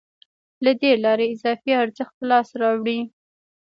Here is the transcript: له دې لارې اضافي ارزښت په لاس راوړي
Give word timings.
له 0.63 0.71
دې 0.81 0.91
لارې 1.03 1.25
اضافي 1.33 1.71
ارزښت 1.83 2.13
په 2.19 2.23
لاس 2.31 2.49
راوړي 2.61 2.99